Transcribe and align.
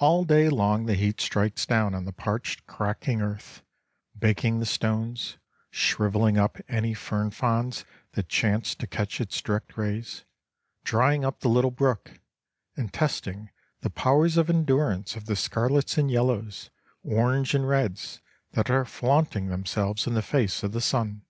All 0.00 0.24
day 0.24 0.48
long 0.48 0.86
the 0.86 0.96
heat 0.96 1.20
strikes 1.20 1.66
down 1.66 1.94
on 1.94 2.04
the 2.04 2.10
parched, 2.10 2.66
cracking 2.66 3.22
earth, 3.22 3.62
baking 4.18 4.58
the 4.58 4.66
stones, 4.66 5.38
shrivelling 5.70 6.36
up 6.36 6.58
any 6.68 6.94
fern 6.94 7.30
fronds 7.30 7.84
that 8.14 8.28
chance 8.28 8.74
to 8.74 8.88
catch 8.88 9.20
its 9.20 9.40
direct 9.40 9.76
rays, 9.76 10.24
drying 10.82 11.24
up 11.24 11.38
the 11.42 11.48
little 11.48 11.70
brook, 11.70 12.18
and 12.76 12.92
testing 12.92 13.50
the 13.82 13.90
powers 13.90 14.36
of 14.36 14.50
endurance 14.50 15.14
of 15.14 15.26
the 15.26 15.36
scarlets 15.36 15.96
and 15.96 16.10
yellows, 16.10 16.70
orange 17.04 17.54
and 17.54 17.68
reds, 17.68 18.20
that 18.54 18.68
are 18.68 18.84
flaunting 18.84 19.46
themselves 19.46 20.08
in 20.08 20.14
the 20.14 20.22
face 20.22 20.64
of 20.64 20.72
the 20.72 20.80
sun. 20.80 21.22